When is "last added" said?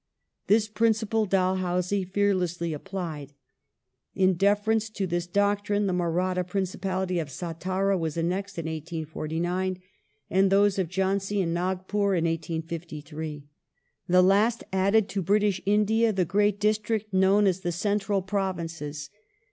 14.23-15.07